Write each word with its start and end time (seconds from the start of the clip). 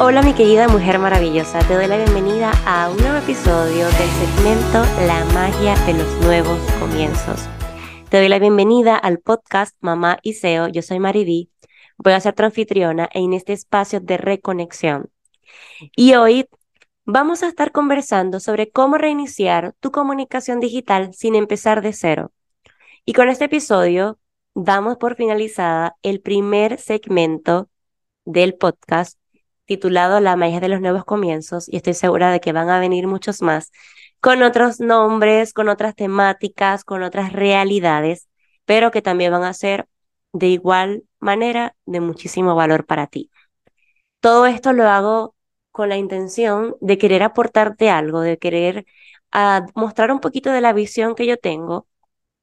Hola 0.00 0.22
mi 0.22 0.32
querida 0.32 0.68
mujer 0.68 1.00
maravillosa, 1.00 1.58
te 1.66 1.74
doy 1.74 1.88
la 1.88 1.96
bienvenida 1.96 2.52
a 2.64 2.88
un 2.88 2.98
nuevo 2.98 3.16
episodio 3.16 3.84
del 3.84 4.08
segmento 4.08 4.84
La 5.08 5.24
magia 5.34 5.74
de 5.86 5.94
los 5.94 6.20
nuevos 6.20 6.56
comienzos. 6.78 7.48
Te 8.08 8.18
doy 8.18 8.28
la 8.28 8.38
bienvenida 8.38 8.96
al 8.96 9.18
podcast 9.18 9.76
Mamá 9.80 10.20
y 10.22 10.34
SEO, 10.34 10.68
yo 10.68 10.82
soy 10.82 11.00
Mariví, 11.00 11.50
voy 11.96 12.12
a 12.12 12.20
ser 12.20 12.32
tu 12.36 12.44
anfitriona 12.44 13.08
en 13.12 13.32
este 13.32 13.52
espacio 13.52 13.98
de 13.98 14.18
reconexión. 14.18 15.10
Y 15.96 16.14
hoy 16.14 16.48
vamos 17.04 17.42
a 17.42 17.48
estar 17.48 17.72
conversando 17.72 18.38
sobre 18.38 18.70
cómo 18.70 18.98
reiniciar 18.98 19.74
tu 19.80 19.90
comunicación 19.90 20.60
digital 20.60 21.12
sin 21.12 21.34
empezar 21.34 21.82
de 21.82 21.92
cero. 21.92 22.30
Y 23.04 23.14
con 23.14 23.28
este 23.28 23.46
episodio 23.46 24.20
damos 24.54 24.96
por 24.96 25.16
finalizada 25.16 25.96
el 26.02 26.20
primer 26.20 26.78
segmento 26.78 27.68
del 28.24 28.54
podcast 28.54 29.18
titulado 29.68 30.20
La 30.20 30.34
magia 30.36 30.60
de 30.60 30.68
los 30.68 30.80
nuevos 30.80 31.04
comienzos 31.04 31.68
y 31.68 31.76
estoy 31.76 31.94
segura 31.94 32.32
de 32.32 32.40
que 32.40 32.52
van 32.52 32.70
a 32.70 32.80
venir 32.80 33.06
muchos 33.06 33.42
más 33.42 33.70
con 34.20 34.42
otros 34.42 34.80
nombres, 34.80 35.52
con 35.52 35.68
otras 35.68 35.94
temáticas, 35.94 36.84
con 36.84 37.02
otras 37.04 37.32
realidades, 37.32 38.28
pero 38.64 38.90
que 38.90 39.02
también 39.02 39.32
van 39.32 39.44
a 39.44 39.52
ser 39.52 39.86
de 40.32 40.48
igual 40.48 41.04
manera 41.20 41.76
de 41.86 42.00
muchísimo 42.00 42.54
valor 42.54 42.86
para 42.86 43.06
ti. 43.06 43.30
Todo 44.20 44.46
esto 44.46 44.72
lo 44.72 44.88
hago 44.88 45.36
con 45.70 45.88
la 45.90 45.96
intención 45.96 46.76
de 46.80 46.98
querer 46.98 47.22
aportarte 47.22 47.90
algo, 47.90 48.20
de 48.22 48.38
querer 48.38 48.86
ah, 49.32 49.66
mostrar 49.74 50.10
un 50.12 50.20
poquito 50.20 50.50
de 50.50 50.60
la 50.62 50.72
visión 50.72 51.14
que 51.14 51.26
yo 51.26 51.36
tengo 51.36 51.86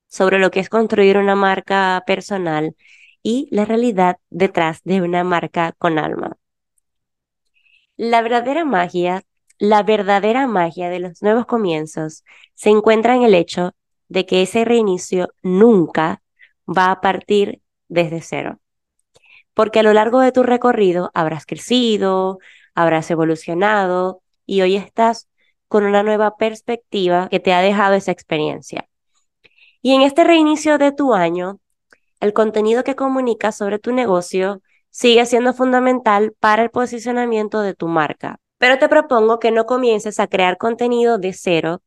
sobre 0.07 0.39
lo 0.39 0.51
que 0.51 0.61
es 0.61 0.69
construir 0.69 1.17
una 1.17 1.35
marca 1.35 2.03
personal 2.07 2.75
y 3.23 3.47
la 3.51 3.65
realidad 3.65 4.17
detrás 4.29 4.81
de 4.83 5.01
una 5.01 5.23
marca 5.23 5.73
con 5.79 5.99
alma. 5.99 6.37
La 7.97 8.21
verdadera 8.21 8.65
magia, 8.65 9.23
la 9.57 9.81
verdadera 9.83 10.47
magia 10.47 10.89
de 10.89 10.99
los 10.99 11.21
nuevos 11.21 11.45
comienzos 11.45 12.25
se 12.53 12.69
encuentra 12.69 13.15
en 13.15 13.23
el 13.23 13.33
hecho 13.33 13.73
de 14.09 14.25
que 14.25 14.41
ese 14.41 14.65
reinicio 14.65 15.29
nunca 15.41 16.21
va 16.67 16.91
a 16.91 16.99
partir 16.99 17.61
desde 17.87 18.21
cero. 18.21 18.59
Porque 19.53 19.79
a 19.79 19.83
lo 19.83 19.93
largo 19.93 20.19
de 20.19 20.33
tu 20.33 20.43
recorrido 20.43 21.09
habrás 21.13 21.45
crecido, 21.45 22.39
habrás 22.73 23.09
evolucionado 23.11 24.21
y 24.45 24.61
hoy 24.61 24.75
estás 24.75 25.29
con 25.69 25.85
una 25.85 26.03
nueva 26.03 26.35
perspectiva 26.35 27.29
que 27.29 27.39
te 27.39 27.53
ha 27.53 27.61
dejado 27.61 27.95
esa 27.95 28.11
experiencia. 28.11 28.89
Y 29.81 29.93
en 29.93 30.01
este 30.01 30.25
reinicio 30.25 30.77
de 30.77 30.91
tu 30.91 31.13
año, 31.13 31.59
el 32.19 32.33
contenido 32.33 32.83
que 32.83 32.95
comunicas 32.95 33.55
sobre 33.55 33.79
tu 33.79 33.93
negocio 33.93 34.61
sigue 34.95 35.25
siendo 35.25 35.53
fundamental 35.53 36.33
para 36.39 36.63
el 36.63 36.69
posicionamiento 36.69 37.59
de 37.59 37.73
tu 37.73 37.89
marca. 37.89 38.37
Pero 38.57 38.79
te 38.79 38.87
propongo 38.87 39.39
que 39.39 39.51
no 39.51 39.65
comiences 39.65 40.21
a 40.21 40.27
crear 40.27 40.57
contenido 40.57 41.17
de 41.17 41.33
cero, 41.33 41.81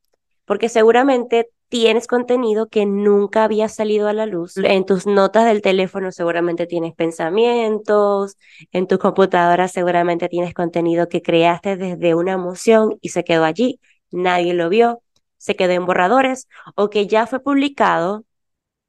porque 0.44 0.68
seguramente 0.68 1.48
tienes 1.70 2.06
contenido 2.06 2.68
que 2.68 2.84
nunca 2.84 3.44
había 3.44 3.70
salido 3.70 4.08
a 4.08 4.12
la 4.12 4.26
luz. 4.26 4.58
En 4.58 4.84
tus 4.84 5.06
notas 5.06 5.46
del 5.46 5.62
teléfono 5.62 6.12
seguramente 6.12 6.66
tienes 6.66 6.94
pensamientos, 6.94 8.36
en 8.72 8.86
tu 8.86 8.98
computadora 8.98 9.68
seguramente 9.68 10.28
tienes 10.28 10.52
contenido 10.52 11.08
que 11.08 11.22
creaste 11.22 11.78
desde 11.78 12.14
una 12.14 12.32
emoción 12.32 12.98
y 13.00 13.08
se 13.08 13.24
quedó 13.24 13.44
allí, 13.44 13.80
nadie 14.10 14.52
lo 14.52 14.68
vio, 14.68 15.00
se 15.38 15.56
quedó 15.56 15.72
en 15.72 15.86
borradores 15.86 16.46
o 16.74 16.90
que 16.90 17.06
ya 17.06 17.26
fue 17.26 17.40
publicado. 17.40 18.24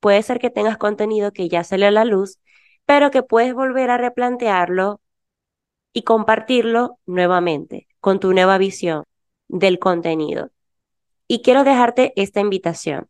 Puede 0.01 0.23
ser 0.23 0.39
que 0.39 0.49
tengas 0.49 0.77
contenido 0.77 1.31
que 1.31 1.47
ya 1.47 1.63
salió 1.63 1.87
a 1.87 1.91
la 1.91 2.03
luz 2.03 2.37
pero 2.89 3.11
que 3.11 3.21
puedes 3.21 3.53
volver 3.53 3.91
a 3.91 3.99
replantearlo 3.99 4.99
y 5.93 6.01
compartirlo 6.01 6.97
nuevamente 7.05 7.87
con 7.99 8.19
tu 8.19 8.33
nueva 8.33 8.57
visión 8.57 9.03
del 9.47 9.77
contenido. 9.77 10.49
Y 11.27 11.43
quiero 11.43 11.63
dejarte 11.63 12.13
esta 12.15 12.39
invitación. 12.39 13.07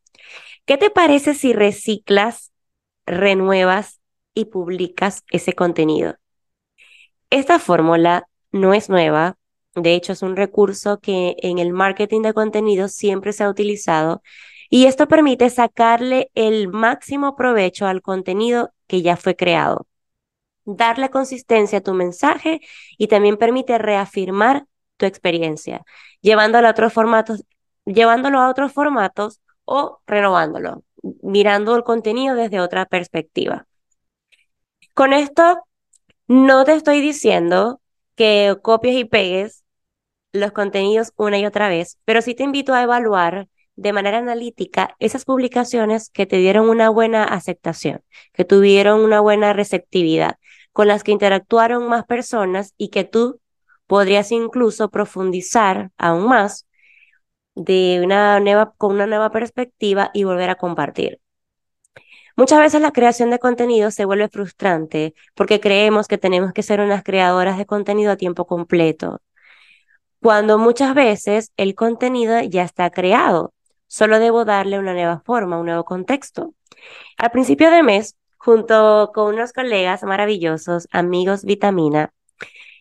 ¿Qué 0.66 0.75
te 0.75 0.89
parece 0.89 1.34
si 1.34 1.53
reciclas, 1.53 2.51
renuevas 3.06 4.01
y 4.34 4.45
publicas 4.45 5.23
ese 5.31 5.53
contenido? 5.53 6.18
Esta 7.29 7.57
fórmula 7.57 8.28
no 8.51 8.73
es 8.73 8.89
nueva, 8.89 9.38
de 9.75 9.94
hecho 9.94 10.12
es 10.12 10.22
un 10.23 10.35
recurso 10.35 11.00
que 11.00 11.38
en 11.41 11.57
el 11.57 11.72
marketing 11.72 12.23
de 12.23 12.34
contenido 12.34 12.89
siempre 12.89 13.31
se 13.31 13.45
ha 13.45 13.50
utilizado 13.50 14.22
y 14.69 14.88
esto 14.88 15.07
permite 15.07 15.50
sacarle 15.50 16.31
el 16.35 16.68
máximo 16.68 17.38
provecho 17.38 17.88
al 17.88 18.01
contenido 18.01 18.73
que 18.89 19.03
ya 19.03 19.16
fue 19.16 19.35
creado. 19.38 19.88
Darle 20.66 21.11
consistencia 21.11 21.79
a 21.79 21.81
tu 21.81 21.94
mensaje 21.94 22.61
y 22.97 23.07
también 23.07 23.38
permite 23.38 23.77
reafirmar 23.77 24.66
tu 24.97 25.05
experiencia, 25.05 25.83
llevándolo 26.22 26.67
a 26.67 26.72
otros 26.72 26.91
formatos, 26.91 27.45
llevándolo 27.85 28.39
a 28.39 28.50
otros 28.50 28.73
formatos 28.73 29.41
o 29.66 30.01
renovándolo, 30.07 30.83
mirando 31.22 31.75
el 31.75 31.83
contenido 31.83 32.35
desde 32.35 32.59
otra 32.59 32.85
perspectiva. 32.88 33.67
Con 34.95 35.13
esto 35.13 35.63
no 36.27 36.66
te 36.66 36.73
estoy 36.73 37.01
diciendo 37.01 37.79
que 38.16 38.57
copies 38.61 38.95
y 38.97 39.06
pegues 39.06 39.63
los 40.33 40.51
contenidos 40.51 41.13
una 41.16 41.38
y 41.38 41.45
otra 41.45 41.69
vez, 41.69 42.00
pero 42.06 42.21
sí 42.23 42.33
te 42.35 42.44
invito 42.44 42.73
a 42.73 42.83
evaluar 42.83 43.47
de 43.79 43.94
manera 43.94 44.17
analítica 44.17 44.95
esas 45.00 45.23
publicaciones 45.23 46.09
que 46.09 46.25
te 46.25 46.38
dieron 46.38 46.69
una 46.69 46.90
buena 46.90 47.23
aceptación, 47.23 48.01
que 48.34 48.44
tuvieron 48.44 49.00
una 49.01 49.22
buena 49.22 49.53
receptividad, 49.53 50.35
con 50.73 50.88
las 50.88 51.03
que 51.03 51.13
interactuaron 51.13 51.88
más 51.88 52.06
personas 52.06 52.73
y 52.78 52.89
que 52.89 53.06
tú 53.06 53.39
podrías 53.88 54.31
incluso 54.31 54.89
profundizar 54.89 55.91
aún 55.97 56.28
más 56.28 56.68
de 57.56 58.01
una 58.03 58.39
nueva, 58.41 58.73
con 58.78 58.94
una 58.95 59.07
nueva 59.07 59.31
perspectiva 59.31 60.12
y 60.13 60.25
volver 60.25 60.50
a 60.50 60.56
compartir. 60.56 61.22
Muchas 62.35 62.59
veces 62.59 62.81
la 62.81 62.91
creación 62.91 63.29
de 63.29 63.39
contenido 63.39 63.91
se 63.91 64.06
vuelve 64.06 64.29
frustrante 64.29 65.13
porque 65.35 65.59
creemos 65.59 66.07
que 66.07 66.18
tenemos 66.18 66.51
que 66.53 66.63
ser 66.63 66.81
unas 66.81 67.03
creadoras 67.03 67.57
de 67.57 67.66
contenido 67.66 68.12
a 68.12 68.18
tiempo 68.18 68.45
completo, 68.45 69.22
cuando 70.22 70.57
muchas 70.57 70.94
veces 70.95 71.53
el 71.56 71.75
contenido 71.75 72.41
ya 72.41 72.63
está 72.63 72.89
creado 72.89 73.53
Solo 73.89 74.19
debo 74.19 74.45
darle 74.45 74.79
una 74.79 74.94
nueva 74.94 75.22
forma, 75.25 75.59
un 75.59 75.66
nuevo 75.66 75.83
contexto. 75.83 76.53
Al 77.17 77.31
principio 77.31 77.72
de 77.72 77.83
mes, 77.83 78.16
junto 78.38 79.11
con 79.13 79.33
unos 79.33 79.51
colegas 79.51 80.03
maravillosos, 80.03 80.88
amigos 80.91 81.44
Vitamina, 81.44 82.13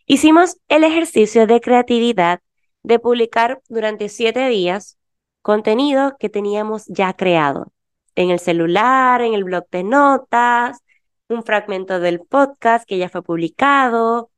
hicimos 0.06 0.58
el 0.68 0.84
ejercicio 0.84 1.46
de 1.46 1.60
creatividad 1.60 2.40
de 2.82 2.98
publicar 2.98 3.62
durante 3.68 4.10
siete 4.10 4.48
días 4.48 4.98
contenido 5.42 6.16
que 6.18 6.28
teníamos 6.28 6.84
ya 6.88 7.14
creado 7.14 7.72
en 8.14 8.30
el 8.30 8.38
celular, 8.38 9.22
en 9.22 9.32
el 9.32 9.44
blog 9.44 9.66
de 9.70 9.84
notas, 9.84 10.84
un 11.28 11.42
fragmento 11.42 12.00
del 12.00 12.20
podcast 12.20 12.86
que 12.86 12.98
ya 12.98 13.08
fue 13.08 13.22
publicado, 13.22 14.30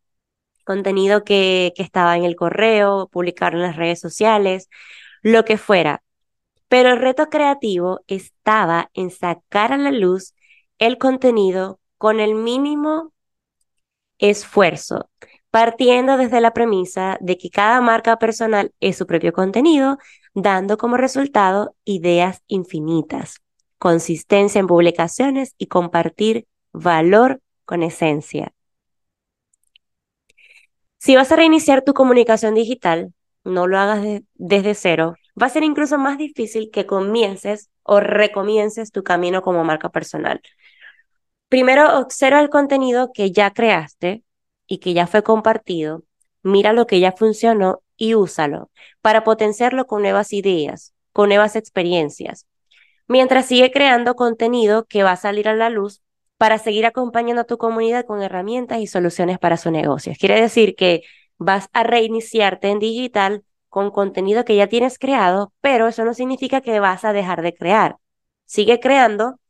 contenido 0.64 1.25
que, 1.25 1.72
estaba 1.76 2.16
en 2.16 2.25
el 2.25 2.37
correo, 2.37 3.08
publicar 3.10 3.54
en 3.54 3.62
las 3.62 3.76
redes 3.76 3.98
sociales, 4.00 4.69
lo 5.22 5.44
que 5.44 5.58
fuera. 5.58 6.02
Pero 6.70 6.91
el 6.91 7.00
reto 7.00 7.31
creativo 7.31 8.03
estaba 8.06 8.91
en 8.94 9.10
sacar 9.10 9.72
a 9.72 9.76
la 9.76 9.91
luz 9.91 10.34
el 10.78 10.98
contenido 10.98 11.81
con 11.98 12.20
el 12.20 12.36
mínimo 12.36 13.12
esfuerzo, 14.19 15.10
partiendo 15.50 16.16
desde 16.16 16.41
la 16.41 16.53
premisa 16.53 17.19
de 17.20 17.38
que 17.38 17.50
cada 17.50 17.81
marca 17.81 18.20
personal 18.20 18.72
es 18.78 18.97
su 18.97 19.06
propio 19.08 19.32
contenido, 19.32 19.98
dando 20.32 20.78
como 20.78 20.96
resultado 20.96 21.75
ideas 21.84 22.40
infinitas, 22.46 23.43
consistencia 23.78 24.61
en 24.61 24.69
publicaciones 24.69 25.56
y 25.58 25.67
compartir 25.67 26.46
valor 26.72 27.43
con 27.64 27.82
esencia. 27.82 28.52
Si 30.99 31.17
vas 31.17 31.32
a 31.32 31.37
reiniciar 31.37 31.82
tu 31.82 31.94
comunicación 31.94 32.55
digital, 32.55 33.12
no 33.43 33.67
lo 33.67 33.76
hagas 33.76 34.22
desde 34.34 34.75
cero, 34.76 35.17
va 35.40 35.46
a 35.46 35.50
ser 35.50 35.62
incluso 35.62 35.98
más 35.98 36.19
difícil 36.19 36.70
que 36.72 36.87
comiences 36.87 37.70
o 37.82 38.00
recomiences 38.00 38.92
tu 38.92 39.02
camino 39.02 39.42
como 39.42 39.64
marca 39.64 39.88
personal. 39.88 40.40
Primero, 41.48 41.98
observa 41.98 42.40
el 42.40 42.50
contenido 42.50 43.10
que 43.12 43.32
ya 43.32 43.50
creaste 43.52 44.22
y 44.66 44.78
que 44.78 44.92
ya 44.94 45.06
fue 45.06 45.22
compartido, 45.22 46.04
mira 46.42 46.72
lo 46.72 46.87
que 46.87 47.00
ya 47.00 47.12
funcionó 47.12 47.82
y 47.96 48.14
úsalo 48.14 48.70
para 49.02 49.25
potenciarlo 49.25 49.87
con 49.87 50.02
nuevas 50.02 50.32
ideas, 50.32 50.94
con 51.12 51.28
nuevas 51.28 51.56
experiencias, 51.56 52.46
mientras 53.08 53.46
sigue 53.46 53.72
creando 53.72 54.14
contenido 54.14 54.86
que 54.86 55.02
va 55.02 55.12
a 55.12 55.16
salir 55.16 55.48
a 55.48 55.54
la 55.54 55.70
luz 55.70 56.02
para 56.38 56.58
seguir 56.58 56.86
acompañando 56.86 57.43
a 57.43 57.46
tu 57.46 57.58
comunidad 57.58 58.06
con 58.06 58.22
herramientas 58.22 58.78
y 58.78 58.86
soluciones 58.86 59.38
para 59.38 59.56
su 59.56 59.70
negocio. 59.70 60.14
Quiere 60.19 60.40
decir 60.40 60.75
que 60.76 61.02
vas 61.36 61.69
a 61.72 61.82
reiniciarte 61.82 62.69
en 62.69 62.78
digital 62.78 63.44
con 63.70 63.90
contenido 63.90 64.44
que 64.44 64.56
ya 64.56 64.69
tienes 64.69 64.99
creado, 64.99 65.52
pero 65.62 65.88
eso 65.88 66.05
no 66.05 66.14
significa 66.14 66.61
que 66.61 66.81
vas 66.81 67.05
a 67.05 67.14
dejar 67.14 67.43
de 67.43 67.55
crear. 67.55 67.96
Sigue 68.46 68.81
creando, 68.81 69.40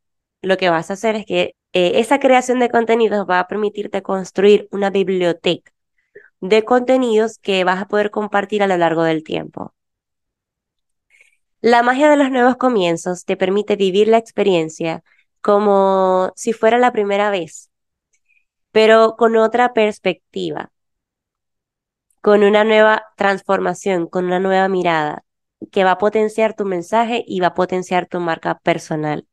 lo 0.41 0.57
que 0.57 0.69
vas 0.69 0.89
a 0.91 0.93
hacer 0.93 1.15
es 1.17 1.25
que 1.25 1.55
eh, 1.73 1.93
esa 1.95 2.19
creación 2.19 2.59
de 2.59 2.69
contenidos 2.69 3.27
va 3.29 3.39
a 3.39 3.47
permitirte 3.47 4.01
construir 4.03 4.67
una 4.71 4.89
biblioteca, 4.89 5.71
de 6.41 6.63
contenidos 6.63 7.37
que 7.39 7.63
vas 7.63 7.81
a 7.81 7.87
poder 7.87 8.11
compartir 8.11 8.63
a 8.63 8.67
lo 8.67 8.77
largo 8.77 9.03
del 9.03 9.23
tiempo. 9.23 9.73
La 11.61 11.83
magia 11.83 12.09
de 12.09 12.17
los 12.17 12.31
nuevos 12.31 12.57
comienzos 12.57 13.25
te 13.25 13.37
permite 13.37 13.75
vivir 13.75 14.07
la 14.07 14.17
experiencia 14.17 15.03
como 15.41 16.31
si 16.35 16.53
fuera 16.53 16.77
la 16.79 16.91
primera 16.91 17.29
vez, 17.29 17.69
pero 18.71 19.15
con 19.17 19.35
otra 19.37 19.73
perspectiva, 19.73 20.71
con 22.21 22.43
una 22.43 22.63
nueva 22.63 23.05
transformación, 23.17 24.07
con 24.07 24.25
una 24.25 24.39
nueva 24.39 24.67
mirada 24.69 25.23
que 25.71 25.83
va 25.83 25.91
a 25.91 25.97
potenciar 25.97 26.55
tu 26.55 26.65
mensaje 26.65 27.23
y 27.27 27.39
va 27.39 27.47
a 27.47 27.53
potenciar 27.53 28.07
tu 28.07 28.19
marca 28.19 28.59
personal. 28.59 29.27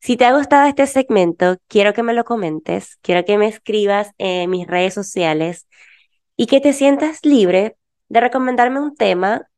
Si 0.00 0.16
te 0.16 0.24
ha 0.24 0.36
gustado 0.36 0.68
este 0.68 0.86
segmento, 0.86 1.56
quiero 1.66 1.92
que 1.92 2.02
me 2.02 2.14
lo 2.14 2.24
comentes, 2.24 2.98
quiero 3.02 3.24
que 3.24 3.38
me 3.38 3.48
escribas 3.48 4.12
en 4.18 4.50
mis 4.50 4.66
redes 4.66 4.94
sociales 4.94 5.66
y 6.36 6.46
que 6.46 6.60
te 6.60 6.72
sientas 6.72 7.24
libre 7.24 7.76
de 8.08 8.20
recomendarme 8.20 8.80
un 8.80 8.94
tema 8.96 9.48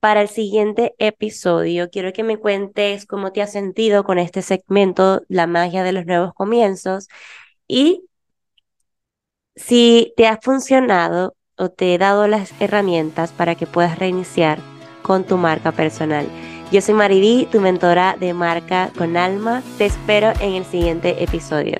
para 0.00 0.20
el 0.20 0.28
siguiente 0.28 0.94
episodio. 0.98 1.88
Quiero 1.90 2.12
que 2.12 2.24
me 2.24 2.38
cuentes 2.38 3.06
cómo 3.06 3.32
te 3.32 3.42
has 3.42 3.52
sentido 3.52 4.04
con 4.04 4.18
este 4.18 4.42
segmento, 4.42 5.22
la 5.28 5.46
magia 5.46 5.82
de 5.84 5.92
los 5.92 6.06
nuevos 6.06 6.34
comienzos, 6.34 7.08
y 7.68 8.04
si 9.56 10.12
te 10.16 10.26
ha 10.26 10.38
funcionado 10.42 11.34
o 11.56 11.68
te 11.68 11.94
he 11.94 11.98
dado 11.98 12.26
las 12.26 12.52
herramientas 12.60 13.32
para 13.32 13.54
que 13.54 13.66
puedas 13.66 13.98
reiniciar 13.98 14.58
con 15.02 15.24
tu 15.24 15.36
marca 15.36 15.72
personal. 15.72 16.26
Yo 16.72 16.80
soy 16.80 16.94
Mariví, 16.94 17.46
tu 17.50 17.60
mentora 17.60 18.16
de 18.18 18.34
marca 18.34 18.90
con 18.96 19.16
alma. 19.16 19.62
Te 19.78 19.86
espero 19.86 20.32
en 20.40 20.54
el 20.54 20.64
siguiente 20.64 21.22
episodio. 21.22 21.78